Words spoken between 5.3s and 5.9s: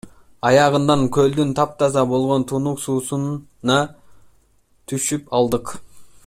алдык.